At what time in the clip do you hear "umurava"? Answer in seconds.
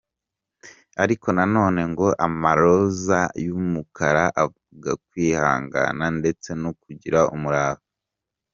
7.35-7.83